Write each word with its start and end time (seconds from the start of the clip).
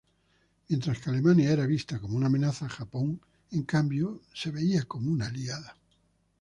Mientras 0.67 0.97
que 0.97 1.11
Alemania 1.11 1.51
era 1.51 1.67
vista 1.67 1.99
como 1.99 2.17
una 2.17 2.25
amenaza, 2.25 2.67
Japón 2.67 3.21
era 3.51 3.83
vista 3.83 4.85
como 4.87 5.11
una 5.11 5.27
aliada. 5.27 5.77